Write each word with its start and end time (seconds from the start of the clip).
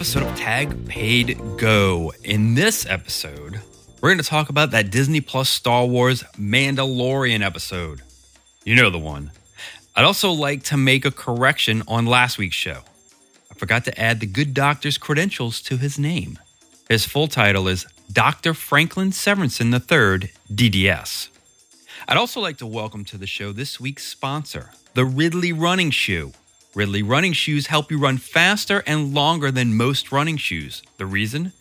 episode 0.00 0.22
of 0.22 0.34
Tag 0.34 0.88
Paid 0.88 1.38
Go. 1.58 2.10
In 2.24 2.54
this 2.54 2.86
episode, 2.86 3.60
we're 4.00 4.08
going 4.08 4.16
to 4.16 4.24
talk 4.24 4.48
about 4.48 4.70
that 4.70 4.90
Disney 4.90 5.20
Plus 5.20 5.50
Star 5.50 5.84
Wars 5.84 6.22
Mandalorian 6.38 7.42
episode. 7.42 8.00
You 8.64 8.76
know 8.76 8.88
the 8.88 8.98
one. 8.98 9.30
I'd 9.94 10.06
also 10.06 10.30
like 10.32 10.62
to 10.64 10.78
make 10.78 11.04
a 11.04 11.10
correction 11.10 11.82
on 11.86 12.06
last 12.06 12.38
week's 12.38 12.56
show. 12.56 12.78
I 13.50 13.54
forgot 13.56 13.84
to 13.84 14.00
add 14.00 14.20
the 14.20 14.26
good 14.26 14.54
doctor's 14.54 14.96
credentials 14.96 15.60
to 15.64 15.76
his 15.76 15.98
name. 15.98 16.38
His 16.88 17.04
full 17.04 17.28
title 17.28 17.68
is 17.68 17.84
Dr. 18.10 18.54
Franklin 18.54 19.10
Sevrenson 19.10 19.70
III, 19.70 20.30
DDS. 20.50 21.28
I'd 22.08 22.16
also 22.16 22.40
like 22.40 22.56
to 22.56 22.66
welcome 22.66 23.04
to 23.04 23.18
the 23.18 23.26
show 23.26 23.52
this 23.52 23.78
week's 23.78 24.06
sponsor, 24.06 24.70
the 24.94 25.04
Ridley 25.04 25.52
Running 25.52 25.90
Shoe. 25.90 26.32
Ridley 26.74 27.02
running 27.02 27.32
shoes 27.32 27.66
help 27.66 27.90
you 27.90 27.98
run 27.98 28.18
faster 28.18 28.82
and 28.86 29.12
longer 29.12 29.50
than 29.50 29.76
most 29.76 30.12
running 30.12 30.36
shoes. 30.36 30.82
The 30.98 31.06
reason? 31.06 31.52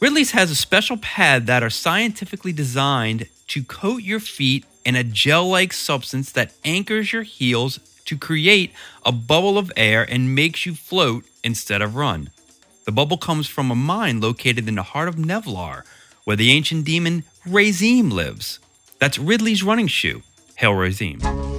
Ridley's 0.00 0.30
has 0.32 0.50
a 0.50 0.54
special 0.54 0.96
pad 0.98 1.46
that 1.46 1.62
are 1.62 1.70
scientifically 1.70 2.52
designed 2.52 3.28
to 3.48 3.64
coat 3.64 4.02
your 4.02 4.20
feet 4.20 4.64
in 4.84 4.94
a 4.94 5.02
gel 5.02 5.48
like 5.48 5.72
substance 5.72 6.30
that 6.32 6.52
anchors 6.64 7.12
your 7.12 7.22
heels 7.22 7.80
to 8.04 8.16
create 8.16 8.72
a 9.04 9.10
bubble 9.10 9.58
of 9.58 9.72
air 9.76 10.06
and 10.08 10.34
makes 10.34 10.64
you 10.64 10.74
float 10.74 11.24
instead 11.42 11.82
of 11.82 11.96
run. 11.96 12.30
The 12.84 12.92
bubble 12.92 13.18
comes 13.18 13.48
from 13.48 13.70
a 13.70 13.74
mine 13.74 14.20
located 14.20 14.68
in 14.68 14.76
the 14.76 14.84
heart 14.84 15.08
of 15.08 15.16
Nevlar, 15.16 15.82
where 16.22 16.36
the 16.36 16.52
ancient 16.52 16.84
demon 16.84 17.24
Rayzeem 17.44 18.12
lives. 18.12 18.60
That's 19.00 19.18
Ridley's 19.18 19.64
running 19.64 19.88
shoe. 19.88 20.22
Hail 20.54 20.72
Rayzeem. 20.72 21.55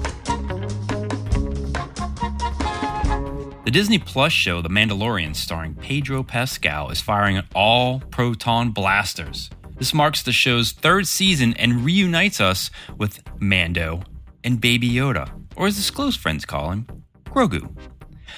The 3.67 3.71
Disney 3.71 3.99
Plus 3.99 4.31
show 4.31 4.61
The 4.61 4.69
Mandalorian, 4.69 5.35
starring 5.35 5.75
Pedro 5.75 6.23
Pascal, 6.23 6.89
is 6.89 7.01
firing 7.01 7.43
all 7.53 7.99
proton 7.99 8.69
blasters. 8.71 9.49
This 9.77 9.93
marks 9.93 10.23
the 10.23 10.31
show's 10.31 10.71
third 10.71 11.05
season 11.05 11.53
and 11.55 11.83
reunites 11.83 12.39
us 12.39 12.69
with 12.97 13.19
Mando 13.41 14.03
and 14.41 14.61
Baby 14.61 14.89
Yoda, 14.89 15.29
or 15.57 15.67
as 15.67 15.75
his 15.75 15.91
close 15.91 16.15
friends 16.15 16.45
call 16.45 16.71
him, 16.71 16.87
Grogu. 17.25 17.69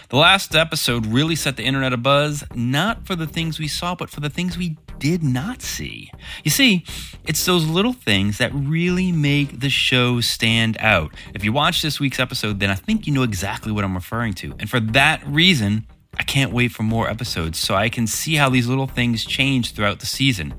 The 0.09 0.17
last 0.17 0.55
episode 0.55 1.05
really 1.05 1.35
set 1.35 1.57
the 1.57 1.63
internet 1.63 1.93
abuzz, 1.93 2.43
not 2.55 3.05
for 3.05 3.15
the 3.15 3.27
things 3.27 3.59
we 3.59 3.67
saw, 3.67 3.95
but 3.95 4.09
for 4.09 4.19
the 4.19 4.29
things 4.29 4.57
we 4.57 4.77
did 4.99 5.23
not 5.23 5.61
see. 5.61 6.11
You 6.43 6.51
see, 6.51 6.83
it's 7.25 7.45
those 7.45 7.65
little 7.65 7.93
things 7.93 8.37
that 8.37 8.51
really 8.53 9.11
make 9.11 9.59
the 9.59 9.69
show 9.69 10.21
stand 10.21 10.77
out. 10.79 11.13
If 11.33 11.43
you 11.43 11.53
watch 11.53 11.81
this 11.81 11.99
week's 11.99 12.19
episode, 12.19 12.59
then 12.59 12.69
I 12.69 12.75
think 12.75 13.07
you 13.07 13.13
know 13.13 13.23
exactly 13.23 13.71
what 13.71 13.83
I'm 13.83 13.95
referring 13.95 14.33
to. 14.35 14.53
And 14.59 14.69
for 14.69 14.79
that 14.79 15.25
reason, 15.25 15.87
I 16.17 16.23
can't 16.23 16.51
wait 16.51 16.71
for 16.71 16.83
more 16.83 17.09
episodes 17.09 17.57
so 17.57 17.75
I 17.75 17.89
can 17.89 18.05
see 18.05 18.35
how 18.35 18.49
these 18.49 18.67
little 18.67 18.87
things 18.87 19.23
change 19.23 19.73
throughout 19.73 19.99
the 19.99 20.05
season. 20.05 20.53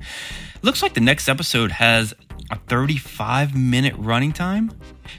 looks 0.63 0.81
like 0.81 0.95
the 0.95 1.01
next 1.01 1.27
episode 1.29 1.71
has 1.73 2.13
a 2.49 2.57
35 2.67 3.55
minute 3.55 3.95
running 3.97 4.31
time. 4.31 4.71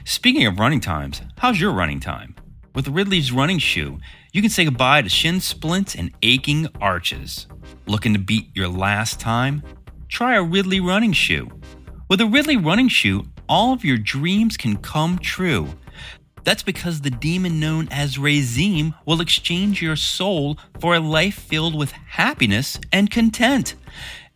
Speaking 0.05 0.45
of 0.45 0.59
running 0.59 0.81
times, 0.81 1.21
how's 1.37 1.59
your 1.59 1.71
running 1.71 1.99
time? 1.99 2.32
With 2.75 2.87
Ridley's 2.87 3.31
running 3.31 3.59
shoe, 3.59 3.99
you 4.31 4.41
can 4.41 4.49
say 4.49 4.65
goodbye 4.65 5.03
to 5.03 5.09
shin 5.09 5.41
splints 5.41 5.93
and 5.93 6.11
aching 6.23 6.67
arches. 6.81 7.45
Looking 7.85 8.13
to 8.13 8.19
beat 8.19 8.49
your 8.55 8.67
last 8.67 9.19
time? 9.19 9.61
Try 10.09 10.35
a 10.35 10.43
Ridley 10.43 10.79
running 10.79 11.13
shoe. 11.13 11.51
With 12.09 12.19
a 12.19 12.25
Ridley 12.25 12.57
running 12.57 12.87
shoe, 12.87 13.25
all 13.47 13.73
of 13.73 13.85
your 13.85 13.99
dreams 13.99 14.57
can 14.57 14.77
come 14.77 15.19
true. 15.19 15.67
That's 16.43 16.63
because 16.63 17.01
the 17.01 17.11
demon 17.11 17.59
known 17.59 17.87
as 17.91 18.17
Rayzeem 18.17 18.95
will 19.05 19.21
exchange 19.21 19.79
your 19.79 19.95
soul 19.95 20.57
for 20.79 20.95
a 20.95 20.99
life 20.99 21.35
filled 21.35 21.75
with 21.75 21.91
happiness 21.91 22.79
and 22.91 23.11
content. 23.11 23.75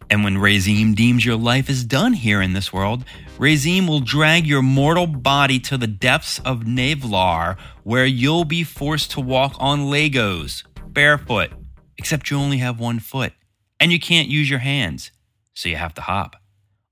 And 0.09 0.23
when 0.23 0.35
Rayzeem 0.35 0.95
deems 0.95 1.25
your 1.25 1.35
life 1.35 1.69
is 1.69 1.83
done 1.83 2.13
here 2.13 2.41
in 2.41 2.53
this 2.53 2.71
world, 2.71 3.03
Rayzeem 3.37 3.87
will 3.87 3.99
drag 3.99 4.47
your 4.47 4.61
mortal 4.61 5.05
body 5.05 5.59
to 5.61 5.77
the 5.77 5.87
depths 5.87 6.39
of 6.39 6.61
Nevlar, 6.61 7.57
where 7.83 8.05
you'll 8.05 8.45
be 8.45 8.63
forced 8.63 9.11
to 9.11 9.19
walk 9.19 9.55
on 9.59 9.91
Legos, 9.91 10.63
barefoot, 10.87 11.51
except 11.97 12.31
you 12.31 12.37
only 12.37 12.57
have 12.57 12.79
one 12.79 12.99
foot, 12.99 13.33
and 13.79 13.91
you 13.91 13.99
can't 13.99 14.29
use 14.29 14.49
your 14.49 14.59
hands, 14.59 15.11
so 15.53 15.67
you 15.67 15.75
have 15.75 15.93
to 15.95 16.01
hop. 16.01 16.37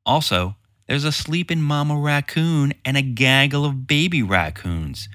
Also, 0.06 0.58
there's 0.88 1.06
a 1.06 1.12
sleeping 1.12 1.62
mama 1.62 1.98
raccoon 1.98 2.74
and 2.84 2.98
a 2.98 3.02
gaggle 3.02 3.66
of 3.66 3.88
baby 3.88 4.22
raccoons. 4.22 5.08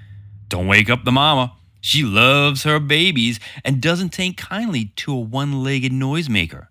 Don't 0.49 0.67
wake 0.67 0.91
up 0.91 1.05
the 1.05 1.13
mama. 1.13 1.53
She 1.81 2.03
loves 2.03 2.65
her 2.65 2.81
babies 2.81 3.39
and 3.65 3.81
doesn't 3.81 4.11
take 4.11 4.37
kindly 4.37 4.87
to 4.97 5.13
a 5.13 5.21
one 5.21 5.63
legged 5.63 5.93
noisemaker. 5.93 6.67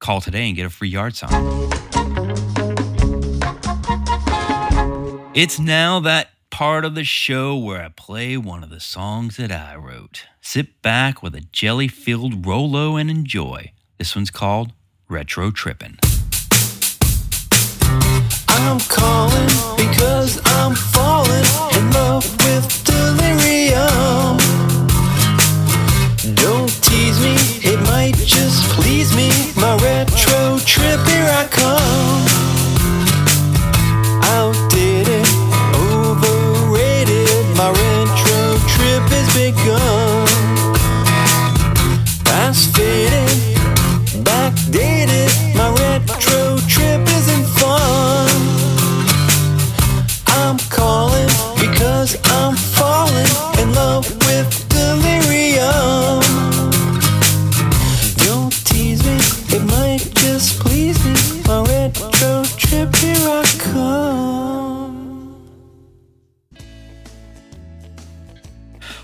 Call 0.00 0.22
today 0.22 0.48
and 0.48 0.56
get 0.56 0.64
a 0.64 0.70
free 0.70 0.88
yard 0.88 1.14
sign. 1.14 1.30
It's 5.34 5.58
now 5.58 6.00
that 6.00 6.30
part 6.48 6.86
of 6.86 6.94
the 6.94 7.04
show 7.04 7.54
where 7.54 7.82
I 7.82 7.88
play 7.90 8.38
one 8.38 8.64
of 8.64 8.70
the 8.70 8.80
songs 8.80 9.36
that 9.36 9.52
I 9.52 9.76
wrote. 9.76 10.24
Sit 10.40 10.80
back 10.80 11.22
with 11.22 11.34
a 11.34 11.42
jelly 11.42 11.86
filled 11.86 12.46
Rolo 12.46 12.96
and 12.96 13.10
enjoy. 13.10 13.72
This 13.98 14.16
one's 14.16 14.30
called 14.30 14.72
Retro 15.06 15.50
Trippin'. 15.50 15.98
I'm 18.48 18.80
calling 18.80 19.48
because 19.76 20.40
I'm 20.46 20.74
falling 20.74 21.44
in 21.76 21.92
love 21.92 22.24
with 22.38 22.84
delirium. 22.84 24.38
Don't 26.36 26.70
tease 26.84 27.20
me, 27.20 27.34
it 27.70 27.80
might 27.86 28.14
just 28.14 28.64
please 28.70 29.14
me. 29.14 29.28
Backdated. 44.70 45.54
My 45.54 45.70
retro 45.74 46.49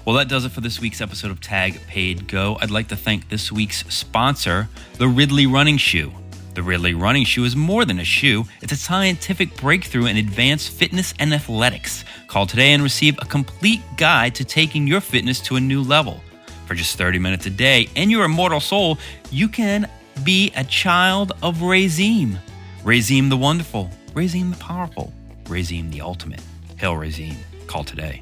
Well, 0.06 0.14
that 0.18 0.28
does 0.28 0.44
it 0.44 0.52
for 0.52 0.60
this 0.60 0.80
week's 0.80 1.00
episode 1.00 1.32
of 1.32 1.40
Tag 1.40 1.84
Paid 1.88 2.28
Go. 2.28 2.58
I'd 2.60 2.70
like 2.70 2.86
to 2.88 2.96
thank 2.96 3.28
this 3.28 3.50
week's 3.50 3.84
sponsor, 3.92 4.68
the 4.98 5.08
Ridley 5.08 5.48
Running 5.48 5.78
Shoe. 5.78 6.12
The 6.54 6.62
Ridley 6.62 6.94
Running 6.94 7.24
Shoe 7.24 7.42
is 7.42 7.56
more 7.56 7.84
than 7.84 7.98
a 7.98 8.04
shoe, 8.04 8.44
it's 8.62 8.70
a 8.70 8.76
scientific 8.76 9.56
breakthrough 9.56 10.06
in 10.06 10.16
advanced 10.16 10.70
fitness 10.70 11.12
and 11.18 11.34
athletics. 11.34 12.04
Call 12.28 12.46
today 12.46 12.72
and 12.72 12.84
receive 12.84 13.18
a 13.18 13.24
complete 13.24 13.80
guide 13.96 14.36
to 14.36 14.44
taking 14.44 14.86
your 14.86 15.00
fitness 15.00 15.40
to 15.40 15.56
a 15.56 15.60
new 15.60 15.82
level. 15.82 16.20
For 16.66 16.74
just 16.74 16.96
30 16.96 17.18
minutes 17.18 17.46
a 17.46 17.50
day 17.50 17.88
and 17.96 18.08
your 18.08 18.26
immortal 18.26 18.60
soul, 18.60 18.98
you 19.32 19.48
can 19.48 19.90
be 20.22 20.52
a 20.54 20.62
child 20.62 21.32
of 21.42 21.56
Rayzeem. 21.56 22.38
Rayzeem 22.84 23.28
the 23.28 23.36
Wonderful, 23.36 23.90
Rayzeem 24.12 24.52
the 24.52 24.58
Powerful, 24.58 25.12
Rayzeem 25.46 25.90
the 25.90 26.00
Ultimate. 26.00 26.42
Hail 26.76 26.94
Rayzeem. 26.94 27.34
Call 27.66 27.82
today. 27.82 28.20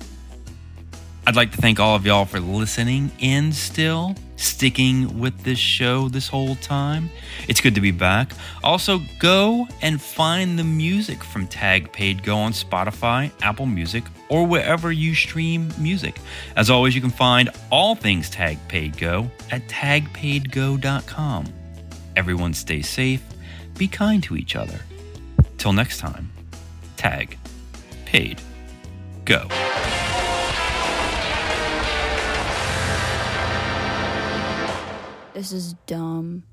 I'd 1.27 1.37
like 1.37 1.53
to 1.53 1.57
thank 1.57 1.81
all 1.81 1.97
of 1.97 2.05
y'all 2.05 2.27
for 2.27 2.39
listening 2.39 3.11
in 3.19 3.51
still, 3.53 4.15
sticking 4.37 5.19
with 5.19 5.43
this 5.43 5.59
show 5.59 6.11
this 6.11 6.29
whole 6.29 6.55
time. 6.57 7.09
It's 7.49 7.63
good 7.63 7.75
to 7.77 7.81
be 7.81 7.93
back. 7.93 8.33
Also, 8.63 9.01
go 9.19 9.67
and 9.81 10.03
find 10.03 10.59
the 10.59 10.65
music 10.65 11.25
from 11.25 11.47
Tag 11.47 11.91
Paid 11.93 12.23
Go 12.23 12.37
on 12.37 12.53
Spotify, 12.53 13.31
Apple 13.41 13.65
Music, 13.65 14.05
or 14.29 14.47
wherever 14.47 14.93
you 14.93 15.15
stream 15.15 15.73
music. 15.79 16.21
As 16.57 16.69
always, 16.69 16.95
you 16.95 17.01
can 17.01 17.11
find 17.11 17.49
all 17.71 17.95
things 17.95 18.29
Tag 18.29 18.59
Paid 18.69 18.99
Go 18.99 19.31
at 19.51 19.67
tagpaidgo.com. 19.69 21.47
Everyone 22.17 22.53
stay 22.53 22.83
safe, 22.83 23.23
be 23.79 23.89
kind 23.89 24.23
to 24.25 24.37
each 24.37 24.57
other. 24.57 24.79
Till 25.57 25.73
next 25.73 25.99
time, 25.99 26.31
Tag 26.99 27.39
Paid 28.05 28.43
Go. 29.25 29.49
This 35.35 35.51
is 35.51 35.73
dumb. 35.87 36.45